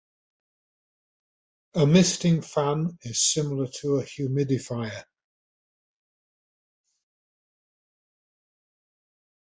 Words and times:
A 1.75 1.85
misting 1.85 2.41
fan 2.41 2.97
is 3.03 3.21
similar 3.21 3.67
to 3.67 3.97
a 3.99 4.03
humidifier. 4.03 5.05